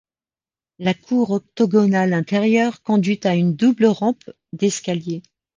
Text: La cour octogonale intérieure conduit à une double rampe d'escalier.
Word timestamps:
La 0.79 0.95
cour 0.95 1.29
octogonale 1.29 2.13
intérieure 2.15 2.81
conduit 2.81 3.19
à 3.23 3.35
une 3.35 3.55
double 3.55 3.85
rampe 3.85 4.31
d'escalier. 4.51 5.21